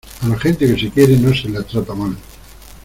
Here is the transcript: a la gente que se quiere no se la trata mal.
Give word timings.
a 0.23 0.27
la 0.27 0.39
gente 0.39 0.65
que 0.65 0.79
se 0.81 0.89
quiere 0.89 1.15
no 1.15 1.31
se 1.31 1.47
la 1.49 1.61
trata 1.61 1.93
mal. 1.93 2.17